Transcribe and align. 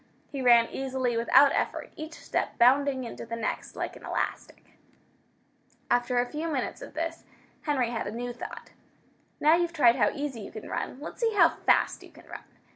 He 0.31 0.41
ran 0.41 0.67
easily, 0.71 1.15
without 1.15 1.51
effort, 1.51 1.91
each 1.95 2.15
step 2.15 2.57
bounding 2.57 3.03
into 3.03 3.23
the 3.23 3.35
next 3.35 3.75
like 3.75 3.95
an 3.95 4.03
elastic. 4.03 4.65
After 5.91 6.17
a 6.17 6.25
few 6.25 6.47
minutes 6.47 6.81
of 6.81 6.95
this, 6.95 7.23
Henry 7.61 7.91
had 7.91 8.07
a 8.07 8.11
new 8.11 8.33
thought. 8.33 8.71
"Now 9.39 9.53
you've 9.53 9.73
tried 9.73 9.97
how 9.97 10.09
easy 10.09 10.41
you 10.41 10.51
can 10.51 10.67
run, 10.67 10.99
let's 10.99 11.21
see 11.21 11.35
how 11.35 11.49
fast 11.67 12.01
you 12.01 12.09
can 12.09 12.25
run!" 12.27 12.41